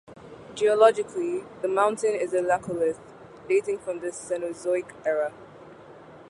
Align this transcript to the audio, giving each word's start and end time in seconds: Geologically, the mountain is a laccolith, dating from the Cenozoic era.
Geologically, 0.55 1.43
the 1.61 1.67
mountain 1.67 2.15
is 2.15 2.33
a 2.33 2.39
laccolith, 2.41 2.97
dating 3.47 3.77
from 3.77 3.99
the 3.99 4.07
Cenozoic 4.07 4.91
era. 5.05 5.31